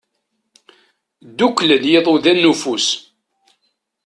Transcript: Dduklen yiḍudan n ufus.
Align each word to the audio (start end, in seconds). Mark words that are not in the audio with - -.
Dduklen 1.29 1.83
yiḍudan 1.91 2.37
n 2.41 2.49
ufus. 2.51 2.87